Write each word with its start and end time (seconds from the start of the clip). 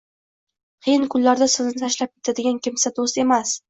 qiyin 0.87 1.05
kunlarda 1.15 1.51
sizni 1.59 1.85
tashlab 1.85 2.15
ketadigan 2.17 2.63
kimsa 2.67 2.97
do‘st 3.01 3.27
emas. 3.29 3.59